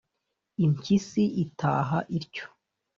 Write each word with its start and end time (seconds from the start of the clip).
impyisi 0.65 1.23
itaha 1.43 1.99
ityo, 2.17 2.45